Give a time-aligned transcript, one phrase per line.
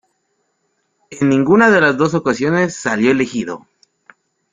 [1.11, 3.67] En ninguna de las dos ocasiones salió elegido.